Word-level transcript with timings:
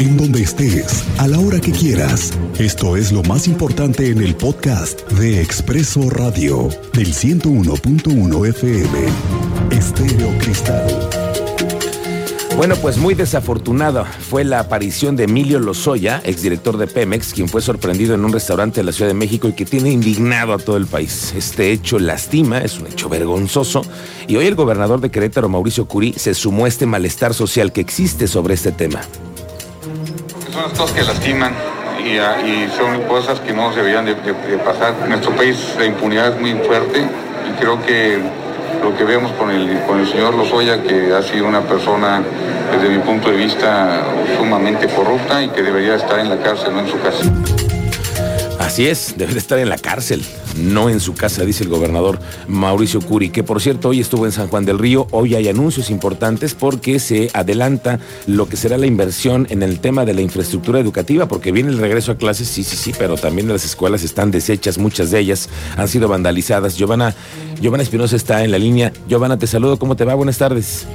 en 0.00 0.16
donde 0.16 0.40
estés, 0.40 1.04
a 1.18 1.28
la 1.28 1.38
hora 1.38 1.60
que 1.60 1.72
quieras. 1.72 2.32
Esto 2.58 2.96
es 2.96 3.12
lo 3.12 3.22
más 3.24 3.46
importante 3.46 4.08
en 4.08 4.22
el 4.22 4.34
podcast 4.34 5.06
de 5.12 5.42
Expreso 5.42 6.08
Radio 6.08 6.70
del 6.94 7.12
101.1 7.12 8.48
FM. 8.48 8.98
Estéreo 9.70 10.38
Cristal. 10.38 11.10
Bueno, 12.56 12.76
pues 12.76 12.96
muy 12.96 13.12
desafortunada 13.12 14.04
fue 14.04 14.42
la 14.42 14.60
aparición 14.60 15.16
de 15.16 15.24
Emilio 15.24 15.60
Lozoya, 15.60 16.22
exdirector 16.24 16.78
de 16.78 16.86
Pemex, 16.86 17.34
quien 17.34 17.48
fue 17.48 17.60
sorprendido 17.60 18.14
en 18.14 18.24
un 18.24 18.32
restaurante 18.32 18.80
de 18.80 18.84
la 18.84 18.92
Ciudad 18.92 19.10
de 19.10 19.14
México 19.14 19.48
y 19.48 19.52
que 19.52 19.66
tiene 19.66 19.90
indignado 19.90 20.54
a 20.54 20.58
todo 20.58 20.78
el 20.78 20.86
país. 20.86 21.34
Este 21.36 21.72
hecho 21.72 21.98
lastima, 21.98 22.60
es 22.60 22.78
un 22.78 22.86
hecho 22.86 23.10
vergonzoso, 23.10 23.82
y 24.26 24.36
hoy 24.36 24.46
el 24.46 24.54
gobernador 24.54 25.02
de 25.02 25.10
Querétaro, 25.10 25.50
Mauricio 25.50 25.86
Curí, 25.86 26.14
se 26.16 26.32
sumó 26.32 26.64
a 26.64 26.68
este 26.68 26.86
malestar 26.86 27.34
social 27.34 27.70
que 27.70 27.82
existe 27.82 28.26
sobre 28.26 28.54
este 28.54 28.72
tema. 28.72 29.02
Son 30.60 30.70
cosas 30.72 30.92
que 30.92 31.02
lastiman 31.02 31.54
y, 32.04 32.18
ah, 32.18 32.36
son 32.76 33.02
cosas 33.04 33.40
que 33.40 33.54
no 33.54 33.72
deberían 33.72 34.04
de, 34.04 34.14
de 34.14 34.58
pasar. 34.58 34.94
En 35.02 35.08
nuestro 35.08 35.34
país 35.34 35.56
la 35.78 35.86
impunidad 35.86 36.34
es 36.34 36.40
muy 36.40 36.52
fuerte 36.52 37.00
y 37.00 37.58
creo 37.58 37.82
que 37.82 38.18
lo 38.82 38.94
que 38.94 39.04
vemos 39.04 39.32
con 39.32 39.50
el, 39.50 39.80
con 39.86 40.00
el 40.00 40.06
señor 40.06 40.34
Lozoya, 40.34 40.82
que 40.82 41.14
ha 41.14 41.22
sido 41.22 41.46
una 41.46 41.62
persona, 41.62 42.22
desde 42.72 42.94
mi 42.94 42.98
punto 43.02 43.30
de 43.30 43.36
vista, 43.36 44.02
sumamente 44.36 44.86
corrupta 44.88 45.42
y 45.42 45.48
que 45.48 45.62
debería 45.62 45.94
estar 45.94 46.18
en 46.18 46.28
la 46.28 46.36
cárcel, 46.36 46.74
no 46.74 46.80
en 46.80 46.88
su 46.88 47.00
casa. 47.00 47.24
Así 48.60 48.86
es, 48.86 49.14
debe 49.16 49.32
de 49.32 49.38
estar 49.38 49.58
en 49.58 49.70
la 49.70 49.78
cárcel, 49.78 50.22
no 50.54 50.90
en 50.90 51.00
su 51.00 51.14
casa, 51.14 51.46
dice 51.46 51.64
el 51.64 51.70
gobernador 51.70 52.20
Mauricio 52.46 53.00
Curi, 53.00 53.30
que 53.30 53.42
por 53.42 53.62
cierto 53.62 53.88
hoy 53.88 54.00
estuvo 54.00 54.26
en 54.26 54.32
San 54.32 54.48
Juan 54.48 54.66
del 54.66 54.78
Río. 54.78 55.06
Hoy 55.12 55.34
hay 55.34 55.48
anuncios 55.48 55.88
importantes 55.88 56.54
porque 56.54 56.98
se 56.98 57.30
adelanta 57.32 58.00
lo 58.26 58.50
que 58.50 58.58
será 58.58 58.76
la 58.76 58.84
inversión 58.84 59.46
en 59.48 59.62
el 59.62 59.80
tema 59.80 60.04
de 60.04 60.12
la 60.12 60.20
infraestructura 60.20 60.78
educativa, 60.78 61.26
porque 61.26 61.52
viene 61.52 61.70
el 61.70 61.78
regreso 61.78 62.12
a 62.12 62.16
clases, 62.18 62.48
sí, 62.48 62.62
sí, 62.62 62.76
sí, 62.76 62.92
pero 62.98 63.16
también 63.16 63.48
las 63.48 63.64
escuelas 63.64 64.04
están 64.04 64.30
deshechas, 64.30 64.76
muchas 64.76 65.10
de 65.10 65.20
ellas 65.20 65.48
han 65.78 65.88
sido 65.88 66.06
vandalizadas. 66.06 66.76
Giovanna, 66.76 67.14
Giovanna 67.62 67.82
Espinosa 67.82 68.14
está 68.14 68.44
en 68.44 68.50
la 68.50 68.58
línea. 68.58 68.92
Giovanna, 69.08 69.38
te 69.38 69.46
saludo, 69.46 69.78
¿cómo 69.78 69.96
te 69.96 70.04
va? 70.04 70.14
Buenas 70.14 70.36
tardes. 70.36 70.86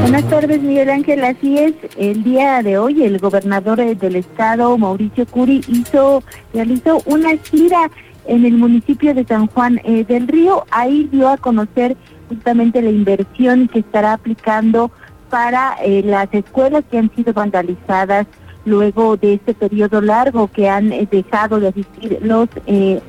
Buenas 0.00 0.28
tardes, 0.28 0.60
Miguel 0.60 0.90
Ángel. 0.90 1.24
Así 1.24 1.58
es, 1.58 1.72
el 1.96 2.22
día 2.22 2.62
de 2.62 2.76
hoy 2.76 3.02
el 3.02 3.18
gobernador 3.18 3.78
del 3.78 4.16
estado, 4.16 4.76
Mauricio 4.76 5.26
Curi, 5.26 5.62
hizo, 5.68 6.22
realizó 6.52 7.00
una 7.06 7.30
gira 7.38 7.90
en 8.26 8.44
el 8.44 8.54
municipio 8.54 9.14
de 9.14 9.24
San 9.24 9.46
Juan 9.46 9.80
eh, 9.84 10.04
del 10.04 10.28
Río. 10.28 10.64
Ahí 10.70 11.08
dio 11.10 11.28
a 11.28 11.36
conocer 11.36 11.96
justamente 12.28 12.82
la 12.82 12.90
inversión 12.90 13.68
que 13.68 13.78
estará 13.78 14.14
aplicando 14.14 14.90
para 15.30 15.76
eh, 15.82 16.02
las 16.04 16.28
escuelas 16.32 16.84
que 16.90 16.98
han 16.98 17.10
sido 17.14 17.32
vandalizadas 17.32 18.26
luego 18.64 19.16
de 19.16 19.34
este 19.34 19.54
periodo 19.54 20.00
largo 20.00 20.48
que 20.48 20.68
han 20.68 20.92
eh, 20.92 21.08
dejado 21.10 21.58
de 21.58 21.68
asistir 21.68 22.18
los 22.22 22.48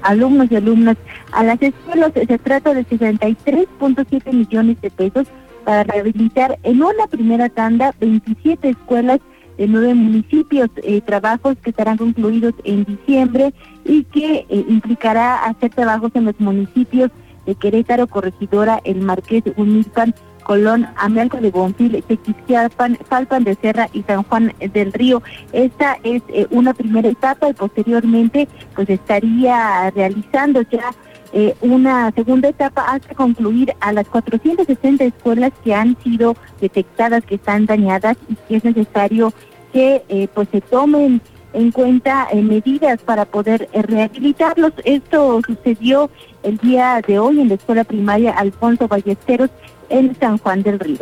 alumnos 0.02 0.48
y 0.50 0.56
alumnas 0.56 0.98
a 1.32 1.44
las 1.44 1.62
escuelas. 1.62 2.12
Se 2.14 2.38
trata 2.40 2.74
de 2.74 2.86
63.7 2.86 4.32
millones 4.32 4.80
de 4.82 4.90
pesos 4.90 5.28
para 5.64 5.84
rehabilitar 5.84 6.60
en 6.64 6.82
una 6.82 7.08
primera 7.08 7.50
tanda 7.50 7.94
27 8.00 8.70
escuelas 8.70 9.20
de 9.58 9.68
nueve 9.68 9.94
municipios, 9.94 10.70
eh, 10.78 11.02
trabajos 11.02 11.56
que 11.64 11.70
estarán 11.70 11.98
concluidos 11.98 12.54
en 12.64 12.86
diciembre 12.86 13.54
y 13.86 14.04
que 14.06 14.46
eh, 14.50 14.66
implicará 14.68 15.46
hacer 15.46 15.72
trabajos 15.72 16.12
en 16.16 16.26
los 16.26 16.40
municipios 16.40 17.12
de 17.46 17.56
Querétaro, 17.56 18.08
Corregidora, 18.08 18.82
El 18.84 19.02
Marqués, 19.02 19.44
Humilpan, 19.56 20.16
Colón, 20.44 20.88
Amelco 20.98 21.38
de 21.38 21.52
Bonfil, 21.52 22.04
Tequisquiapan, 22.04 22.98
Falpan 23.08 23.44
de 23.44 23.56
Serra 23.56 23.90
y 23.94 24.04
San 24.04 24.24
Juan 24.24 24.54
del 24.74 24.92
Río. 24.92 25.22
Esta 25.52 25.98
es 26.04 26.22
eh, 26.30 26.48
una 26.52 26.74
primera 26.74 27.10
etapa 27.10 27.50
y 27.50 27.54
posteriormente 27.54 28.48
pues 28.76 28.90
estaría 28.90 29.90
realizando 29.92 30.62
ya 30.64 30.92
eh, 31.36 31.56
una 31.62 32.12
segunda 32.12 32.48
etapa 32.50 32.84
hasta 32.84 33.16
concluir 33.16 33.74
a 33.80 33.92
las 33.92 34.08
460 34.08 35.04
escuelas 35.04 35.52
que 35.64 35.74
han 35.74 35.98
sido 36.04 36.36
detectadas 36.62 37.26
que 37.26 37.36
están 37.36 37.66
dañadas 37.66 38.18
y 38.30 38.36
que 38.36 38.58
es 38.58 38.64
necesario 38.64 39.34
que 39.72 40.04
eh, 40.10 40.28
pues 40.32 40.48
se 40.52 40.62
tomen 40.62 41.22
en 41.54 41.72
cuenta 41.72 42.28
eh, 42.32 42.40
medidas 42.44 43.02
para 43.02 43.26
poder 43.26 43.68
rehabilitarlos. 43.74 44.74
Esto 44.86 45.42
sucedió 45.46 46.12
el 46.44 46.58
día 46.58 47.02
de 47.08 47.18
hoy 47.18 47.42
en 47.42 47.50
la 47.50 47.56
escuela 47.56 47.84
primaria 47.84 48.32
Alfonso 48.32 48.88
Ballesteros 48.88 49.50
en 49.90 50.16
San 50.20 50.38
Juan 50.38 50.62
del 50.62 50.80
Río. 50.80 51.02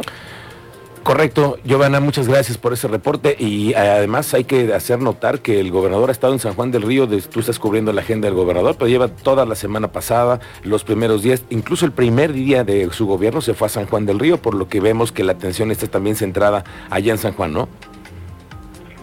Correcto, 1.04 1.58
Giovanna, 1.64 2.00
muchas 2.00 2.28
gracias 2.28 2.60
por 2.60 2.74
ese 2.74 2.88
reporte 2.88 3.36
y 3.40 3.74
además 3.74 4.36
hay 4.36 4.44
que 4.44 4.72
hacer 4.72 5.00
notar 5.00 5.40
que 5.40 5.60
el 5.60 5.72
gobernador 5.72 6.10
ha 6.10 6.12
estado 6.12 6.34
en 6.34 6.40
San 6.40 6.54
Juan 6.54 6.70
del 6.70 6.84
Río, 6.84 7.08
tú 7.08 7.40
estás 7.40 7.58
cubriendo 7.58 7.92
la 7.92 8.02
agenda 8.02 8.28
del 8.28 8.36
gobernador, 8.36 8.76
pero 8.78 8.88
lleva 8.88 9.08
toda 9.08 9.46
la 9.46 9.56
semana 9.56 9.92
pasada, 9.92 10.40
los 10.64 10.84
primeros 10.84 11.24
días, 11.24 11.44
incluso 11.50 11.88
el 11.88 11.92
primer 11.92 12.34
día 12.34 12.64
de 12.64 12.88
su 12.92 13.08
gobierno 13.08 13.42
se 13.42 13.56
fue 13.56 13.66
a 13.66 13.70
San 13.70 13.88
Juan 13.88 14.06
del 14.06 14.20
Río, 14.20 14.38
por 14.38 14.54
lo 14.54 14.68
que 14.68 14.80
vemos 14.80 15.12
que 15.12 15.24
la 15.24 15.32
atención 15.32 15.72
está 15.72 15.88
también 15.88 16.16
centrada 16.16 16.64
allá 16.92 17.14
en 17.14 17.18
San 17.18 17.34
Juan, 17.34 17.52
¿no? 17.52 17.68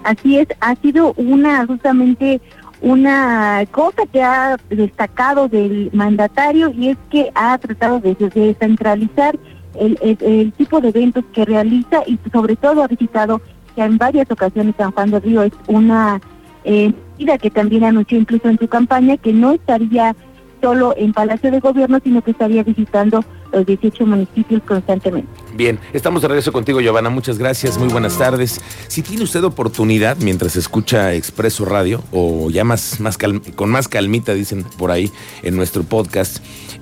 Así 0.05 0.39
es, 0.39 0.47
ha 0.61 0.77
sido 0.77 1.15
una 1.17 1.67
justamente 1.67 2.41
una 2.81 3.65
cosa 3.73 4.07
que 4.13 4.23
ha 4.23 4.57
destacado 4.71 5.49
del 5.49 5.91
mandatario 5.93 6.71
y 6.71 6.91
es 6.91 6.97
que 7.11 7.33
ha 7.35 7.59
tratado 7.59 7.99
de 7.99 8.15
descentralizar 8.15 9.37
el, 9.75 10.53
tipo 10.57 10.81
de 10.81 10.89
eventos 10.89 11.25
que 11.33 11.45
realiza 11.45 12.03
y 12.07 12.19
sobre 12.33 12.57
todo 12.57 12.83
ha 12.83 12.89
visitado 12.89 13.41
que 13.75 13.83
en 13.83 13.99
varias 13.99 14.31
ocasiones 14.31 14.75
San 14.77 14.93
Juan 14.93 15.11
del 15.11 15.23
Río 15.23 15.43
es 15.43 15.53
una 15.67 16.21
eh, 16.65 16.93
medida 17.17 17.39
que 17.39 17.51
también 17.51 17.85
anunció 17.85 18.19
incluso 18.19 18.49
en 18.49 18.59
su 18.59 18.69
campaña 18.69 19.17
que 19.17 19.33
no 19.33 19.53
estaría 19.53 20.15
solo 20.61 20.95
en 20.97 21.13
Palacio 21.13 21.51
de 21.51 21.61
Gobierno, 21.61 22.01
sino 22.03 22.23
que 22.23 22.33
estaría 22.33 22.63
visitando 22.63 23.25
los 23.53 23.65
18 23.65 24.07
municipios 24.07 24.63
constantemente. 24.63 25.29
Bien, 25.55 25.79
estamos 25.93 26.23
de 26.23 26.29
regreso 26.29 26.53
contigo, 26.53 26.81
Giovanna. 26.81 27.11
Muchas 27.11 27.39
gracias, 27.39 27.79
muy 27.79 27.89
buenas 27.89 28.19
tardes. 28.19 28.61
Si 28.89 29.03
tiene 29.03 29.25
usted 29.25 29.43
oportunidad, 29.45 30.17
mientras 30.19 30.57
escucha 30.57 31.15
Expreso 31.15 31.65
Radio, 31.65 32.03
o 32.13 32.51
ya 32.51 32.65
más, 32.65 33.01
más 33.01 33.19
con 33.19 33.71
más 33.71 33.89
calmita, 33.89 34.35
dicen 34.35 34.65
por 34.77 34.91
ahí, 34.91 35.11
en 35.43 35.57
nuestro 35.57 35.83
podcast, 35.83 36.39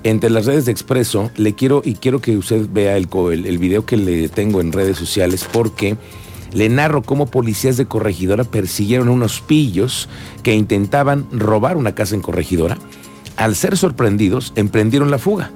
entre 0.09 0.29
las 0.29 0.45
redes 0.45 0.65
de 0.65 0.71
Expreso, 0.71 1.31
le 1.35 1.53
quiero 1.53 1.81
y 1.83 1.95
quiero 1.95 2.21
que 2.21 2.37
usted 2.37 2.67
vea 2.71 2.97
el, 2.97 3.07
el, 3.45 3.57
video 3.57 3.85
que 3.85 3.97
le 3.97 4.29
tengo 4.29 4.61
en 4.61 4.71
redes 4.71 4.97
sociales 4.97 5.47
porque 5.51 5.97
le 6.53 6.69
narro 6.69 7.01
cómo 7.01 7.25
policías 7.27 7.77
de 7.77 7.87
Corregidora 7.87 8.43
persiguieron 8.43 9.09
unos 9.09 9.41
pillos 9.41 10.07
que 10.43 10.53
intentaban 10.53 11.27
robar 11.31 11.77
una 11.77 11.93
casa 11.93 12.15
en 12.15 12.21
Corregidora. 12.21 12.77
Al 13.35 13.55
ser 13.55 13.77
sorprendidos, 13.77 14.53
emprendieron 14.55 15.11
la 15.11 15.19
fuga. 15.19 15.51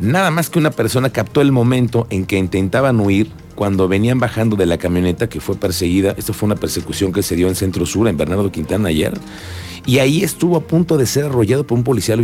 Nada 0.00 0.30
más 0.30 0.50
que 0.50 0.58
una 0.58 0.70
persona 0.70 1.10
captó 1.10 1.40
el 1.40 1.52
momento 1.52 2.06
en 2.10 2.26
que 2.26 2.38
intentaban 2.38 3.00
huir 3.00 3.30
cuando 3.54 3.88
venían 3.88 4.18
bajando 4.18 4.56
de 4.56 4.66
la 4.66 4.78
camioneta 4.78 5.28
que 5.28 5.40
fue 5.40 5.56
perseguida. 5.56 6.14
Esto 6.16 6.32
fue 6.32 6.46
una 6.46 6.56
persecución 6.56 7.12
que 7.12 7.22
se 7.22 7.36
dio 7.36 7.48
en 7.48 7.54
Centro 7.54 7.86
Sur, 7.86 8.08
en 8.08 8.16
Bernardo 8.16 8.50
Quintana 8.50 8.88
ayer. 8.88 9.14
Y 9.86 9.98
ahí 9.98 10.24
estuvo 10.24 10.56
a 10.56 10.60
punto 10.60 10.96
de 10.96 11.06
ser 11.06 11.26
arrollado 11.26 11.66
por 11.66 11.76
un 11.76 11.84
policía, 11.84 12.16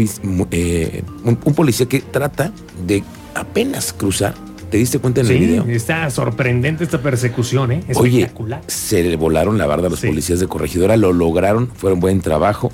eh, 0.51 1.03
un, 1.25 1.37
policía 1.37 1.87
que 1.87 2.01
trata 2.01 2.53
de 2.87 3.05
apenas 3.35 3.93
cruzar. 3.93 4.35
¿Te 4.71 4.79
diste 4.79 5.01
cuenta 5.01 5.21
en 5.21 5.27
el 5.27 5.39
video? 5.39 5.65
Está 5.67 6.09
sorprendente 6.11 6.85
esta 6.85 7.03
persecución, 7.03 7.73
¿eh? 7.73 7.85
Espectacular. 7.89 8.61
Oye, 8.61 8.71
se 8.71 9.03
le 9.03 9.17
volaron 9.17 9.59
la 9.59 9.67
barda 9.67 9.89
a 9.89 9.91
los 9.91 10.01
policías 10.01 10.39
de 10.39 10.47
corregidora, 10.47 10.97
lo 10.97 11.13
lograron, 11.13 11.69
fue 11.75 11.93
un 11.93 11.99
buen 11.99 12.21
trabajo. 12.21 12.73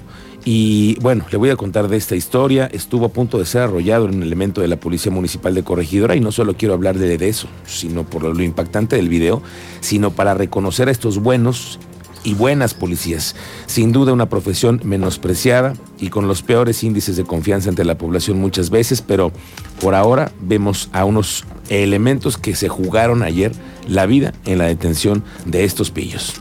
Y 0.49 0.95
bueno, 1.01 1.27
le 1.29 1.39
voy 1.39 1.51
a 1.51 1.57
contar 1.57 1.89
de 1.89 1.97
esta 1.97 2.15
historia. 2.15 2.71
Estuvo 2.73 3.07
a 3.07 3.09
punto 3.09 3.37
de 3.37 3.47
ser 3.47 3.63
arrollado 3.63 4.05
en 4.05 4.15
un 4.15 4.23
elemento 4.23 4.61
de 4.61 4.69
la 4.69 4.77
Policía 4.77 5.11
Municipal 5.11 5.57
de 5.57 5.65
Corregidora 5.65 6.15
y 6.15 6.21
no 6.21 6.31
solo 6.31 6.55
quiero 6.55 6.73
hablar 6.73 6.97
de, 6.97 7.17
eso, 7.29 7.49
sino 7.67 8.05
por 8.05 8.23
lo 8.23 8.43
impactante 8.45 8.95
del 8.95 9.09
video, 9.09 9.43
sino 9.81 10.13
para 10.13 10.35
reconocer 10.35 10.87
a 10.87 10.93
estos 10.93 11.19
buenos 11.19 11.81
y 12.23 12.35
buenas 12.35 12.75
policías. 12.75 13.35
Sin 13.67 13.91
duda 13.91 14.13
una 14.13 14.29
profesión 14.29 14.81
menospreciada 14.85 15.73
y 15.99 16.11
con 16.11 16.29
los 16.29 16.43
peores 16.43 16.85
índices 16.85 17.17
de 17.17 17.25
confianza 17.25 17.69
entre 17.69 17.85
la 17.85 17.99
población 17.99 18.39
muchas 18.39 18.71
veces, 18.71 19.03
pero 19.03 19.33
por 19.81 19.97
ahora 19.97 20.31
vemos 20.41 20.91
a 20.93 21.05
unos 21.05 21.45
elementos 21.71 22.39
que 22.39 22.55
se 22.55 22.69
jugaron 22.69 23.25
ayer 23.25 23.51
la 23.89 24.07
vida 24.07 24.33
en 24.45 24.59
la 24.59 24.67
detención 24.67 25.25
de 25.45 25.65
estos 25.65 25.91
pillos. 25.91 26.35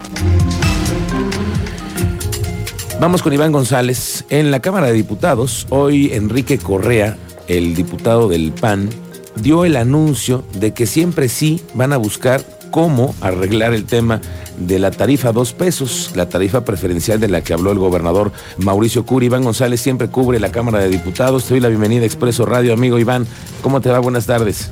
Vamos 3.00 3.22
con 3.22 3.34
Iván 3.34 3.52
González. 3.52 4.26
En 4.30 4.52
la 4.52 4.62
Cámara 4.62 4.88
de 4.88 4.94
Diputados, 4.94 5.68
hoy 5.70 6.12
Enrique 6.14 6.58
Correa, 6.58 7.18
el 7.48 7.76
diputado 7.76 8.30
del 8.30 8.52
PAN, 8.54 8.90
dio 9.36 9.66
el 9.66 9.76
anuncio 9.76 10.44
de 10.54 10.74
que 10.74 10.88
siempre 10.88 11.28
sí 11.28 11.62
van 11.74 11.92
a 11.92 11.98
buscar 11.98 12.42
cómo 12.72 13.14
arreglar 13.22 13.74
el 13.74 13.86
tema 13.86 14.22
de 14.58 14.80
la 14.80 14.92
tarifa 14.92 15.34
dos 15.34 15.54
pesos, 15.54 16.14
la 16.16 16.30
tarifa 16.30 16.64
preferencial 16.64 17.20
de 17.20 17.28
la 17.28 17.42
que 17.42 17.54
habló 17.54 17.72
el 17.72 17.80
gobernador 17.80 18.32
Mauricio 18.58 19.06
Curi. 19.06 19.26
Iván 19.26 19.44
González 19.44 19.82
siempre 19.82 20.08
cubre 20.08 20.40
la 20.40 20.52
Cámara 20.52 20.80
de 20.80 20.90
Diputados. 20.90 21.44
Te 21.44 21.56
doy 21.56 21.60
la 21.60 21.70
bienvenida 21.70 22.04
a 22.04 22.06
Expreso 22.06 22.46
Radio, 22.46 22.74
amigo 22.74 22.98
Iván. 22.98 23.28
¿Cómo 23.62 23.82
te 23.82 23.90
va? 23.90 24.00
Buenas 24.00 24.26
tardes. 24.26 24.72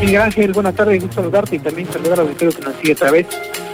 Sí, 0.00 0.12
gracias. 0.12 0.52
Buenas 0.52 0.74
tardes. 0.74 1.02
Gusto 1.02 1.16
saludarte 1.16 1.56
y 1.56 1.58
también 1.58 1.88
saludar 1.92 2.20
a 2.20 2.24
los 2.24 2.36
que 2.36 2.44
nos 2.44 2.54
sigue 2.80 2.92
otra 2.92 3.10
vez. 3.10 3.26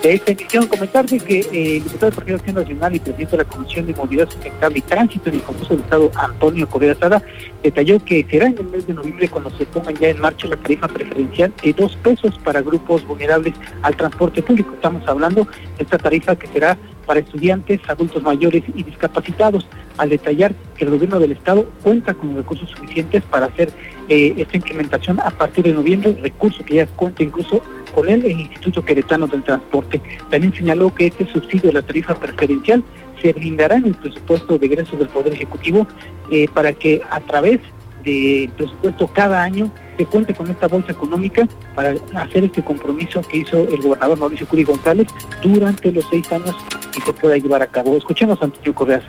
De 0.03 0.15
esta 0.15 0.33
emisión. 0.33 0.67
Comentarle 0.67 1.19
que 1.21 1.41
eh, 1.41 1.77
el 1.77 1.85
diputado 1.85 2.07
del 2.07 2.15
Partido 2.15 2.37
Acción 2.37 2.57
Nacional 2.57 2.97
y 2.97 2.99
presidente 2.99 3.37
de 3.37 3.43
la 3.45 3.49
Comisión 3.49 3.87
de 3.87 3.95
Movilidad 3.95 4.31
Sustentable 4.31 4.79
y 4.79 4.83
Tránsito 4.83 5.29
en 5.31 5.37
el 5.37 5.43
Congreso 5.43 5.75
del 5.75 5.81
Estado, 5.81 6.11
Antonio 6.17 6.69
Correa 6.69 6.95
Sada, 6.95 7.23
detalló 7.63 8.05
que 8.05 8.27
será 8.29 8.47
en 8.47 8.59
el 8.59 8.67
mes 8.67 8.87
de 8.87 8.95
noviembre 8.95 9.29
cuando 9.29 9.51
se 9.57 9.65
ponga 9.67 9.93
ya 9.93 10.09
en 10.09 10.21
marcha 10.21 10.49
la 10.49 10.57
tarifa 10.57 10.89
preferencial 10.89 11.53
de 11.63 11.73
dos 11.73 11.97
pesos 11.97 12.39
para 12.41 12.61
grupos 12.61 13.07
vulnerables 13.07 13.55
al 13.83 13.97
transporte 13.97 14.43
público. 14.43 14.75
Estamos 14.75 15.07
hablando 15.07 15.45
de 15.45 15.85
esta 15.85 15.99
tarifa 15.99 16.37
que 16.37 16.49
será 16.49 16.77
para 17.07 17.21
estudiantes, 17.21 17.81
adultos 17.89 18.23
mayores 18.23 18.63
y 18.75 18.83
discapacitados, 18.83 19.67
al 19.99 20.09
detallar 20.09 20.55
que 20.77 20.85
el 20.85 20.91
gobierno 20.93 21.19
del 21.19 21.33
estado 21.33 21.69
cuenta 21.83 22.15
con 22.15 22.37
recursos 22.37 22.71
suficientes 22.71 23.23
para 23.25 23.47
hacer 23.47 23.73
eh, 24.09 24.35
esta 24.37 24.57
implementación 24.57 25.21
a 25.21 25.31
partir 25.31 25.65
de 25.65 25.73
noviembre, 25.73 26.17
recurso 26.23 26.65
que 26.65 26.77
ya 26.77 26.87
cuenta 26.87 27.23
incluso 27.23 27.63
con 27.93 28.09
él 28.09 28.25
el 28.25 28.41
Instituto 28.41 28.85
Queretano 28.85 29.27
del 29.27 29.43
Transporte. 29.43 30.01
También 30.31 30.53
señaló 30.53 30.95
que 30.95 31.07
este 31.07 31.27
subsidio 31.27 31.69
de 31.69 31.75
la 31.75 31.83
tarifa 31.83 32.15
preferencial 32.15 32.83
se 33.21 33.33
brindará 33.33 33.77
en 33.77 33.87
el 33.87 33.95
presupuesto 33.95 34.59
de 34.59 34.67
egresos 34.67 34.99
del 34.99 35.09
Poder 35.09 35.33
Ejecutivo 35.33 35.87
eh, 36.31 36.49
para 36.53 36.73
que 36.73 37.01
a 37.11 37.21
través 37.21 37.61
del 38.05 38.51
presupuesto 38.51 39.07
cada 39.07 39.43
año 39.43 39.71
se 39.97 40.07
cuente 40.07 40.35
con 40.35 40.51
esta 40.51 40.67
bolsa 40.67 40.93
económica 40.93 41.47
para 41.75 41.95
hacer 42.15 42.45
este 42.45 42.63
compromiso 42.65 43.23
que 43.23 43.39
hizo 43.39 43.59
el 43.69 43.81
gobernador 43.81 44.19
Mauricio 44.19 44.47
Curi 44.49 44.65
González 44.65 45.07
durante 45.43 45.93
los 45.93 46.05
seis 46.11 46.31
años 46.33 46.57
y 46.97 47.01
se 47.01 47.13
pueda 47.13 47.37
llevar 47.37 47.63
a 47.63 47.67
cabo. 47.67 47.97
Escuchemos 47.97 48.41
a 48.43 48.47
Antonio 48.47 48.75
Correa 48.75 49.03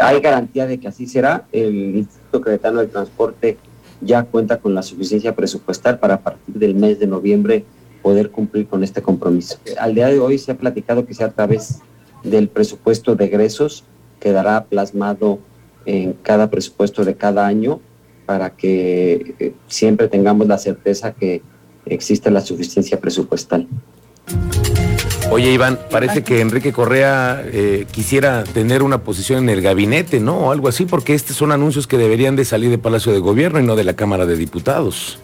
Hay 0.00 0.20
garantía 0.20 0.66
de 0.66 0.78
que 0.80 0.88
así 0.88 1.06
será. 1.06 1.44
El 1.52 1.96
Instituto 1.96 2.40
Credetano 2.40 2.80
del 2.80 2.88
Transporte 2.88 3.58
ya 4.00 4.22
cuenta 4.22 4.58
con 4.58 4.74
la 4.74 4.82
suficiencia 4.82 5.34
presupuestal 5.34 5.98
para 5.98 6.14
a 6.14 6.20
partir 6.20 6.54
del 6.54 6.74
mes 6.74 6.98
de 6.98 7.06
noviembre 7.06 7.64
poder 8.02 8.30
cumplir 8.30 8.66
con 8.66 8.82
este 8.84 9.02
compromiso. 9.02 9.58
Al 9.78 9.94
día 9.94 10.08
de 10.08 10.18
hoy 10.18 10.38
se 10.38 10.52
ha 10.52 10.56
platicado 10.56 11.06
que 11.06 11.14
sea 11.14 11.26
a 11.26 11.32
través 11.32 11.80
del 12.22 12.48
presupuesto 12.48 13.14
de 13.14 13.26
egresos, 13.26 13.84
quedará 14.20 14.64
plasmado 14.64 15.38
en 15.86 16.12
cada 16.14 16.50
presupuesto 16.50 17.04
de 17.04 17.14
cada 17.16 17.46
año 17.46 17.80
para 18.26 18.50
que 18.50 19.34
eh, 19.38 19.52
siempre 19.68 20.08
tengamos 20.08 20.46
la 20.46 20.58
certeza 20.58 21.12
que 21.12 21.42
existe 21.86 22.30
la 22.30 22.40
suficiencia 22.40 23.00
presupuestal. 23.00 23.66
Oye, 25.30 25.52
Iván, 25.52 25.78
parece 25.90 26.22
que 26.22 26.40
Enrique 26.40 26.72
Correa 26.72 27.42
eh, 27.44 27.86
quisiera 27.90 28.44
tener 28.44 28.82
una 28.82 29.02
posición 29.02 29.44
en 29.44 29.50
el 29.50 29.60
gabinete, 29.60 30.20
¿no? 30.20 30.38
O 30.38 30.52
algo 30.52 30.68
así, 30.68 30.86
porque 30.86 31.14
estos 31.14 31.36
son 31.36 31.52
anuncios 31.52 31.86
que 31.86 31.98
deberían 31.98 32.34
de 32.34 32.46
salir 32.46 32.70
de 32.70 32.78
Palacio 32.78 33.12
de 33.12 33.18
Gobierno 33.18 33.60
y 33.60 33.62
no 33.62 33.76
de 33.76 33.84
la 33.84 33.94
Cámara 33.94 34.24
de 34.24 34.36
Diputados. 34.36 35.18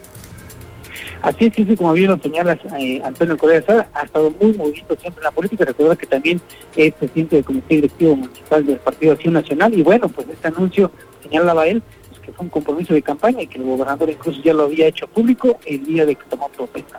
Así 1.25 1.47
es, 1.47 1.55
sí, 1.55 1.65
como 1.75 1.95
bien 1.95 2.11
lo 2.11 2.19
señalas, 2.19 2.59
eh, 2.79 3.01
Antonio 3.03 3.39
Correa 3.39 3.89
ha 3.95 4.03
estado 4.03 4.31
muy 4.39 4.53
movido 4.53 4.95
siempre 5.01 5.21
en 5.21 5.25
la 5.25 5.31
política. 5.31 5.65
Recuerda 5.65 5.97
que 5.97 6.07
también 6.07 6.39
es 6.77 6.93
presidente 6.93 7.37
del 7.37 7.45
Comité 7.47 7.77
Directivo 7.77 8.15
Municipal 8.15 8.67
del 8.67 8.77
Partido 8.77 9.13
Acción 9.13 9.33
Nacional. 9.33 9.73
Y 9.73 9.83
bueno, 9.83 10.11
pues 10.11 10.29
este 10.29 10.49
anuncio, 10.49 10.91
señalaba 11.23 11.67
él, 11.67 11.83
pues, 12.11 12.21
que 12.21 12.31
fue 12.31 12.45
un 12.45 12.51
compromiso 12.51 12.93
de 12.93 13.01
campaña 13.01 13.41
y 13.41 13.47
que 13.47 13.57
el 13.57 13.65
gobernador 13.65 14.11
incluso 14.11 14.39
ya 14.43 14.53
lo 14.53 14.65
había 14.65 14.87
hecho 14.87 15.07
público 15.07 15.59
el 15.65 15.83
día 15.87 16.05
de 16.05 16.15
que 16.15 16.25
tomó 16.29 16.51
protesta. 16.51 16.99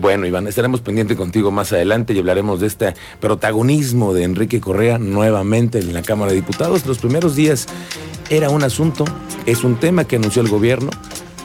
Bueno, 0.00 0.26
Iván, 0.26 0.48
estaremos 0.48 0.80
pendientes 0.80 1.16
contigo 1.16 1.52
más 1.52 1.72
adelante 1.72 2.14
y 2.14 2.18
hablaremos 2.18 2.58
de 2.58 2.66
este 2.66 2.94
protagonismo 3.20 4.14
de 4.14 4.24
Enrique 4.24 4.60
Correa 4.60 4.98
nuevamente 4.98 5.78
en 5.78 5.94
la 5.94 6.02
Cámara 6.02 6.32
de 6.32 6.36
Diputados. 6.38 6.84
Los 6.86 6.98
primeros 6.98 7.36
días 7.36 7.68
era 8.30 8.50
un 8.50 8.64
asunto, 8.64 9.04
es 9.46 9.62
un 9.62 9.76
tema 9.76 10.04
que 10.04 10.16
anunció 10.16 10.42
el 10.42 10.48
gobierno 10.48 10.90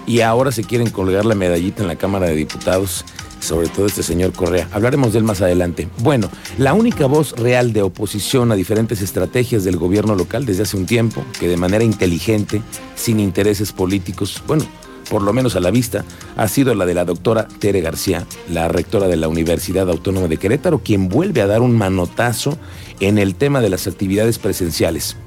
y 0.06 0.22
ahora 0.22 0.52
se 0.52 0.64
quieren 0.64 0.90
colgar 0.90 1.26
la 1.26 1.36
medallita 1.36 1.82
en 1.82 1.88
la 1.88 1.96
Cámara 1.96 2.28
de 2.28 2.36
Diputados, 2.36 3.06
sobre 3.40 3.68
todo 3.68 3.86
este 3.86 4.04
señor 4.04 4.32
Correa. 4.34 4.70
Hablaremos 4.72 5.14
de 5.14 5.20
él 5.20 5.26
más 5.26 5.42
adelante. 5.42 5.88
Bueno, 6.00 6.30
la 6.58 6.74
única 6.74 7.06
voz 7.06 7.34
real 7.34 7.74
de 7.74 7.82
oposición 7.82 8.52
a 8.52 8.56
diferentes 8.56 9.02
estrategias 9.02 9.64
del 9.64 9.78
gobierno 9.78 10.16
local 10.16 10.46
desde 10.46 10.64
hace 10.64 10.78
un 10.78 10.86
tiempo, 10.86 11.26
que 11.40 11.48
de 11.48 11.58
manera 11.58 11.84
inteligente, 11.84 12.62
sin 12.96 13.20
intereses 13.20 13.72
políticos, 13.72 14.42
bueno, 14.48 14.66
por 15.10 15.22
lo 15.22 15.34
menos 15.34 15.56
a 15.56 15.60
la 15.60 15.72
vista, 15.72 16.06
ha 16.38 16.48
sido 16.48 16.74
la 16.76 16.86
de 16.86 16.94
la 16.94 17.06
doctora 17.06 17.48
Tere 17.60 17.82
García, 17.82 18.26
la 18.50 18.68
rectora 18.68 19.08
de 19.08 19.18
la 19.18 19.28
Universidad 19.28 19.90
Autónoma 19.90 20.28
de 20.28 20.38
Querétaro, 20.38 20.80
quien 20.80 21.10
vuelve 21.10 21.42
a 21.42 21.48
dar 21.48 21.62
un 21.62 21.78
manotazo 21.78 22.58
en 23.00 23.18
el 23.18 23.36
tema 23.36 23.62
de 23.62 23.70
las 23.70 23.88
actividades 23.88 24.40
presenciales. 24.40 25.18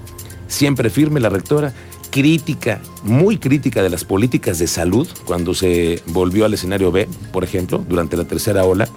Siempre 0.49 0.91
firme 0.91 1.21
la 1.21 1.29
rectora, 1.29 1.75
crítica, 2.17 2.81
muy 3.03 3.37
crítica 3.37 3.83
de 3.83 3.91
las 3.91 4.07
políticas 4.07 4.59
de 4.59 4.67
salud, 4.69 5.07
cuando 5.27 5.53
se 5.53 6.01
volvió 6.07 6.47
al 6.47 6.55
escenario 6.55 6.91
B, 6.91 7.07
por 7.31 7.45
ejemplo, 7.45 7.85
durante 7.87 8.17
la 8.17 8.25
tercera 8.25 8.65
ola, 8.65 8.89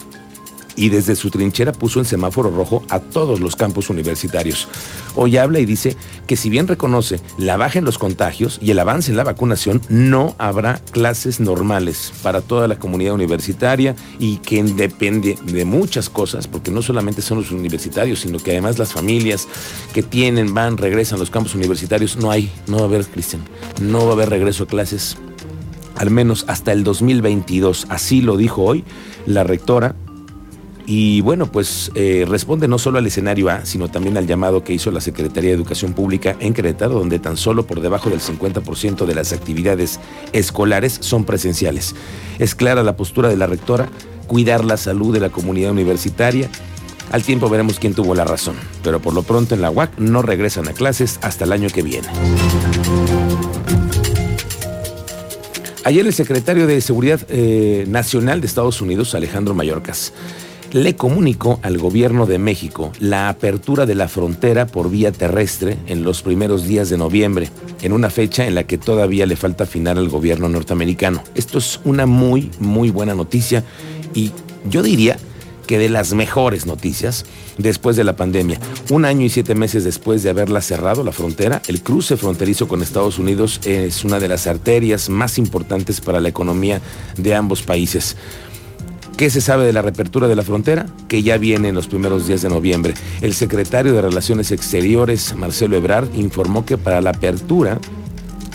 y 0.80 0.88
desde 0.88 1.18
su 1.18 1.30
trinchera 1.30 1.74
puso 1.74 2.00
en 2.00 2.06
semáforo 2.06 2.50
rojo 2.50 2.84
a 2.88 3.02
todos 3.02 3.42
los 3.42 3.58
campos 3.58 3.90
universitarios. 3.90 4.70
Hoy 5.14 5.36
habla 5.36 5.60
y 5.60 5.66
dice 5.66 5.98
que 6.26 6.38
si 6.38 6.50
bien 6.50 6.70
reconoce 6.70 7.20
la 7.38 7.58
baja 7.58 7.80
en 7.80 7.86
los 7.86 7.98
contagios 7.98 8.60
y 8.62 8.72
el 8.72 8.80
avance 8.80 9.12
en 9.12 9.18
la 9.18 9.26
vacunación, 9.26 9.82
no 9.90 10.36
habrá 10.38 10.80
clases 10.92 11.42
normales 11.42 12.14
para 12.24 12.40
toda 12.40 12.70
la 12.70 12.80
comunidad 12.80 13.14
universitaria 13.14 13.94
y 14.20 14.38
que 14.38 14.64
depende 14.64 15.38
de 15.44 15.66
muchas 15.66 16.10
cosas, 16.10 16.48
porque 16.48 16.72
no 16.72 16.82
solamente 16.82 17.22
son 17.22 17.40
los 17.40 17.52
universitarios, 17.52 18.22
sino 18.22 18.40
que 18.40 18.52
además 18.52 18.80
las 18.80 18.94
familias 18.94 19.50
que 19.94 20.02
tienen, 20.02 20.54
van, 20.54 20.78
regresan 20.78 21.18
a 21.18 21.20
los 21.20 21.30
campos 21.30 21.56
universitarios, 21.56 22.16
no 22.16 22.32
hay, 22.32 22.50
no 22.68 22.78
va 22.78 22.84
a 22.84 22.86
haber, 22.86 23.06
Cristian, 23.06 23.42
no 23.82 24.06
va 24.06 24.12
a 24.12 24.14
haber 24.14 24.30
regreso 24.30 24.64
a 24.64 24.68
clases 24.68 25.18
al 25.98 26.10
menos 26.10 26.46
hasta 26.48 26.72
el 26.72 26.86
2022. 26.86 27.88
Así 27.90 28.22
lo 28.22 28.38
dijo 28.38 28.64
hoy 28.64 28.86
la 29.26 29.44
rectora 29.44 29.96
y 30.92 31.22
bueno, 31.22 31.46
pues 31.52 31.92
eh, 31.94 32.26
responde 32.28 32.68
no 32.68 32.80
solo 32.80 32.98
al 32.98 33.06
escenario 33.06 33.48
A, 33.50 33.64
sino 33.64 33.90
también 33.90 34.18
al 34.18 34.26
llamado 34.26 34.64
que 34.64 34.74
hizo 34.74 34.90
la 34.90 35.02
Secretaría 35.02 35.52
de 35.52 35.56
Educación 35.56 35.94
Pública 35.94 36.36
en 36.40 36.52
Querétaro, 36.52 36.96
donde 36.96 37.20
tan 37.20 37.38
solo 37.38 37.68
por 37.68 37.80
debajo 37.80 38.10
del 38.10 38.22
50% 38.22 39.06
de 39.06 39.14
las 39.14 39.32
actividades 39.32 40.00
escolares 40.34 40.98
son 41.00 41.26
presenciales. 41.26 41.94
Es 42.40 42.56
clara 42.56 42.82
la 42.82 42.98
postura 42.98 43.30
de 43.30 43.38
la 43.38 43.46
rectora, 43.46 43.88
cuidar 44.26 44.66
la 44.66 44.78
salud 44.78 45.14
de 45.14 45.20
la 45.20 45.30
comunidad 45.30 45.74
universitaria. 45.74 46.50
Al 47.12 47.22
tiempo 47.22 47.50
veremos 47.50 47.78
quién 47.78 47.94
tuvo 47.94 48.16
la 48.16 48.26
razón, 48.26 48.56
pero 48.84 49.00
por 49.00 49.14
lo 49.14 49.22
pronto 49.22 49.54
en 49.54 49.62
la 49.62 49.70
UAC 49.70 50.00
no 50.00 50.24
regresan 50.24 50.68
a 50.70 50.74
clases 50.74 51.20
hasta 51.22 51.46
el 51.46 51.52
año 51.52 51.70
que 51.70 51.84
viene. 51.84 52.08
Ayer 55.84 56.08
el 56.08 56.14
secretario 56.14 56.66
de 56.66 56.82
Seguridad 56.82 57.20
eh, 57.30 57.86
Nacional 57.88 58.42
de 58.42 58.48
Estados 58.48 58.82
Unidos, 58.82 59.14
Alejandro 59.14 59.54
Mayorkas, 59.54 60.14
le 60.72 60.96
comunicó 60.96 61.60
al 61.64 61.78
gobierno 61.78 62.26
de 62.26 62.38
México 62.38 62.92
la 63.00 63.30
apertura 63.30 63.86
de 63.86 63.96
la 63.96 64.08
frontera 64.08 64.68
por 64.68 64.90
vía 64.90 65.12
terrestre 65.12 65.78
en 65.88 66.04
los 66.04 66.22
primeros 66.22 66.66
días 66.68 66.90
de 66.90 66.98
noviembre, 66.98 67.50
en 67.82 67.94
una 67.94 68.10
fecha 68.10 68.46
en 68.48 68.56
la 68.56 68.64
que 68.66 68.78
todavía 68.78 69.26
le 69.26 69.36
falta 69.36 69.64
afinar 69.64 69.98
al 69.98 70.10
gobierno 70.10 70.50
norteamericano. 70.50 71.24
Esto 71.36 71.58
es 71.58 71.80
una 71.84 72.06
muy, 72.06 72.52
muy 72.60 72.92
buena 72.92 73.16
noticia 73.16 73.64
y 74.14 74.32
yo 74.70 74.84
diría 74.84 75.18
que 75.70 75.78
de 75.78 75.88
las 75.88 76.16
mejores 76.16 76.66
noticias 76.66 77.26
después 77.60 77.96
de 77.96 78.04
la 78.04 78.16
pandemia. 78.16 78.60
Un 78.90 79.06
año 79.06 79.28
y 79.28 79.30
siete 79.30 79.54
meses 79.54 79.84
después 79.84 80.24
de 80.24 80.32
haberla 80.32 80.62
cerrado 80.62 81.04
la 81.04 81.12
frontera, 81.12 81.62
el 81.68 81.84
cruce 81.84 82.18
fronterizo 82.18 82.68
con 82.68 82.82
Estados 82.82 83.20
Unidos 83.20 83.62
es 83.66 84.04
una 84.04 84.20
de 84.20 84.28
las 84.28 84.48
arterias 84.48 85.10
más 85.10 85.38
importantes 85.38 86.02
para 86.02 86.22
la 86.22 86.30
economía 86.30 86.82
de 87.18 87.36
ambos 87.36 87.62
países. 87.62 88.18
¿Qué 89.20 89.30
se 89.30 89.42
sabe 89.42 89.66
de 89.66 89.74
la 89.74 89.82
reapertura 89.82 90.30
de 90.30 90.36
la 90.38 90.44
frontera? 90.44 90.86
Que 91.10 91.22
ya 91.22 91.38
viene 91.38 91.68
en 91.68 91.76
los 91.76 91.88
primeros 91.88 92.26
días 92.26 92.42
de 92.42 92.48
noviembre. 92.48 92.94
El 93.20 93.34
secretario 93.34 93.92
de 93.92 94.02
Relaciones 94.02 94.54
Exteriores, 94.54 95.36
Marcelo 95.36 95.76
Ebrard, 95.76 96.08
informó 96.16 96.66
que 96.66 96.78
para 96.78 97.02
la 97.02 97.10
apertura 97.10 97.80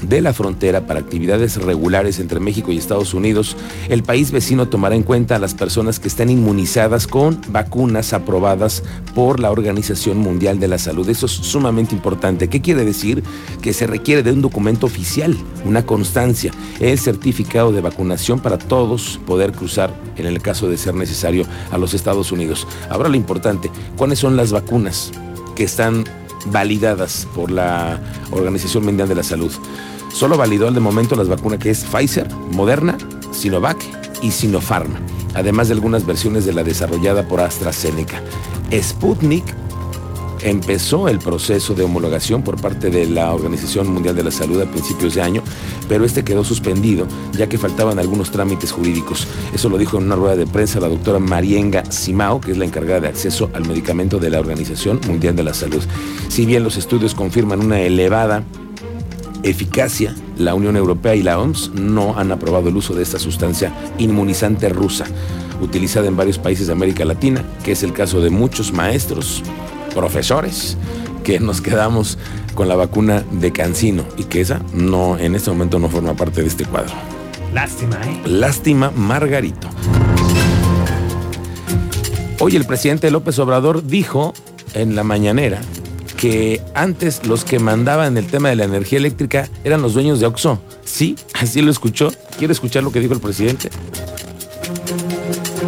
de 0.03 0.21
la 0.21 0.33
frontera 0.33 0.87
para 0.87 1.01
actividades 1.01 1.57
regulares 1.57 2.19
entre 2.19 2.41
México 2.41 2.73
y 2.73 2.79
Estados 2.79 3.15
Unidos, 3.15 3.57
el 3.89 4.03
país 4.03 4.31
vecino 4.31 4.69
tomará 4.69 4.95
en 4.95 5.03
cuenta 5.03 5.37
a 5.37 5.39
las 5.39 5.55
personas 5.55 5.99
que 5.99 6.09
están 6.09 6.31
inmunizadas 6.31 7.07
con 7.07 7.41
vacunas 7.49 8.13
aprobadas 8.13 8.83
por 9.15 9.41
la 9.41 9.51
Organización 9.51 10.19
Mundial 10.19 10.61
de 10.61 10.69
la 10.69 10.79
Salud. 10.79 11.09
Eso 11.09 11.27
es 11.27 11.33
sumamente 11.33 11.95
importante. 11.95 12.49
¿Qué 12.49 12.61
quiere 12.61 12.85
decir? 12.85 13.23
Que 13.63 13.73
se 13.73 13.87
requiere 13.87 14.23
de 14.23 14.33
un 14.33 14.43
documento 14.43 14.87
oficial, 14.87 15.37
una 15.65 15.87
constancia, 15.87 16.53
el 16.81 16.99
certificado 16.99 17.73
de 17.73 17.81
vacunación 17.81 18.41
para 18.41 18.59
todos 18.59 19.21
poder 19.27 19.53
cruzar, 19.53 19.95
en 20.17 20.27
el 20.27 20.43
caso 20.43 20.69
de 20.69 20.77
ser 20.77 20.95
necesario, 20.95 21.47
a 21.71 21.79
los 21.79 21.95
Estados 21.95 22.33
Unidos. 22.33 22.67
Ahora 22.91 23.09
lo 23.09 23.17
importante, 23.17 23.71
¿cuáles 23.97 24.19
son 24.19 24.37
las 24.37 24.53
vacunas 24.53 25.13
que 25.55 25.65
están 25.65 26.05
validadas 26.47 27.27
por 27.35 27.51
la 27.51 28.01
Organización 28.31 28.85
Mundial 28.85 29.09
de 29.09 29.15
la 29.15 29.23
Salud? 29.23 29.53
Solo 30.13 30.37
validó 30.37 30.69
al 30.69 30.75
de 30.75 30.81
momento 30.81 31.17
las 31.17 31.29
vacunas 31.29 31.59
que 31.59 31.71
es 31.71 31.85
Pfizer, 31.85 32.33
Moderna, 32.53 32.97
Sinovac 33.33 33.79
y 34.23 34.31
Sinopharm, 34.31 34.95
además 35.35 35.69
de 35.69 35.75
algunas 35.75 36.07
versiones 36.07 36.45
de 36.45 36.53
la 36.53 36.63
desarrollada 36.63 37.27
por 37.27 37.41
AstraZeneca. 37.41 38.23
Sputnik 38.73 39.45
empezó 40.45 41.09
el 41.09 41.19
proceso 41.19 41.75
de 41.75 41.83
homologación 41.83 42.43
por 42.43 42.61
parte 42.61 42.91
de 42.91 43.07
la 43.07 43.33
Organización 43.33 43.89
Mundial 43.93 44.15
de 44.15 44.25
la 44.25 44.31
Salud 44.31 44.61
a 44.61 44.71
principios 44.71 45.15
de 45.15 45.23
año, 45.23 45.43
pero 45.88 46.05
este 46.05 46.25
quedó 46.25 46.45
suspendido 46.45 47.07
ya 47.33 47.49
que 47.49 47.59
faltaban 47.59 47.99
algunos 47.99 48.31
trámites 48.31 48.73
jurídicos. 48.73 49.26
Eso 49.55 49.69
lo 49.69 49.79
dijo 49.79 49.99
en 49.99 50.05
una 50.05 50.17
rueda 50.17 50.37
de 50.37 50.47
prensa 50.47 50.81
la 50.81 50.88
doctora 50.88 51.19
Marienga 51.19 51.85
Simao, 51.91 52.41
que 52.41 52.53
es 52.53 52.59
la 52.59 52.64
encargada 52.64 53.00
de 53.00 53.09
acceso 53.09 53.50
al 53.53 53.67
medicamento 53.67 54.19
de 54.19 54.31
la 54.31 54.41
Organización 54.41 55.00
Mundial 55.07 55.37
de 55.37 55.43
la 55.43 55.55
Salud. 55.55 55.83
Si 56.29 56.47
bien 56.47 56.64
los 56.64 56.76
estudios 56.76 57.14
confirman 57.14 57.61
una 57.61 57.81
elevada 57.81 58.45
eficacia, 59.43 60.14
la 60.38 60.55
Unión 60.55 60.76
Europea 60.76 61.14
y 61.14 61.23
la 61.23 61.38
OMS 61.38 61.73
no 61.75 62.19
han 62.19 62.33
aprobado 62.33 62.69
el 62.69 62.76
uso 62.76 62.95
de 62.95 63.03
esta 63.03 63.19
sustancia 63.19 63.73
inmunizante 63.99 64.69
rusa, 64.69 65.05
utilizada 65.61 66.09
en 66.09 66.17
varios 66.17 66.38
países 66.38 66.67
de 66.67 66.73
América 66.73 67.05
Latina, 67.05 67.45
que 67.62 67.73
es 67.73 67.83
el 67.83 67.93
caso 67.93 68.21
de 68.21 68.31
muchos 68.31 68.73
maestros, 68.73 69.43
profesores, 69.95 70.76
que 71.25 71.40
nos 71.40 71.61
quedamos 71.61 72.19
con 72.54 72.69
la 72.69 72.76
vacuna 72.76 73.25
de 73.33 73.50
Cancino 73.50 74.04
y 74.16 74.25
que 74.25 74.40
esa 74.40 74.61
no 74.73 75.19
en 75.19 75.35
este 75.35 75.50
momento 75.50 75.81
no 75.81 75.88
forma 75.88 76.14
parte 76.14 76.43
de 76.43 76.47
este 76.47 76.64
cuadro. 76.64 76.93
Lástima, 77.52 77.97
¿eh? 78.04 78.21
Lástima, 78.26 78.93
Margarito. 78.95 79.69
Hoy 82.38 82.54
el 82.54 82.64
presidente 82.64 83.11
López 83.11 83.38
Obrador 83.38 83.85
dijo 83.85 84.35
en 84.75 84.95
la 84.95 85.02
mañanera 85.02 85.61
que 86.16 86.61
antes 86.75 87.26
los 87.26 87.45
que 87.45 87.59
mandaban 87.59 88.16
el 88.16 88.26
tema 88.26 88.50
de 88.50 88.57
la 88.57 88.64
energía 88.64 88.99
eléctrica 88.99 89.49
eran 89.64 89.83
los 89.83 89.95
dueños 89.95 90.21
de 90.21 90.26
Oxo. 90.26 90.61
Sí, 90.85 91.16
así 91.33 91.62
lo 91.62 91.71
escuchó. 91.71 92.12
¿Quiere 92.38 92.52
escuchar 92.52 92.83
lo 92.83 92.93
que 92.93 93.00
dijo 93.00 93.14
el 93.14 93.21
presidente? 93.21 93.71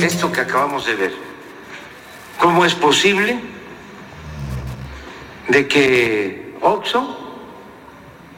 Esto 0.00 0.30
que 0.30 0.40
acabamos 0.40 0.86
de 0.86 0.94
ver, 0.94 1.12
¿cómo 2.38 2.64
es 2.64 2.74
posible 2.74 3.55
de 5.48 5.68
que 5.68 6.54
Oxo 6.60 7.16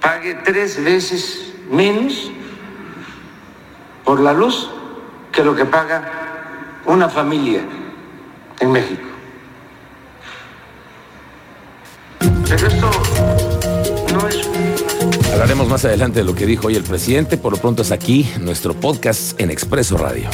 pague 0.00 0.34
tres 0.44 0.82
veces 0.82 1.52
menos 1.70 2.30
por 4.04 4.20
la 4.20 4.32
luz 4.32 4.70
que 5.32 5.44
lo 5.44 5.54
que 5.54 5.64
paga 5.64 6.80
una 6.86 7.08
familia 7.08 7.62
en 8.60 8.72
México? 8.72 9.08
Pero 12.48 12.66
esto 12.66 12.90
no 14.12 14.28
es. 14.28 14.48
Hablaremos 15.32 15.68
más 15.68 15.84
adelante 15.84 16.20
de 16.20 16.24
lo 16.24 16.34
que 16.34 16.46
dijo 16.46 16.68
hoy 16.68 16.76
el 16.76 16.82
presidente. 16.82 17.36
Por 17.36 17.52
lo 17.52 17.58
pronto 17.58 17.82
es 17.82 17.92
aquí 17.92 18.28
nuestro 18.40 18.74
podcast 18.74 19.38
en 19.40 19.50
Expreso 19.50 19.96
Radio. 19.98 20.28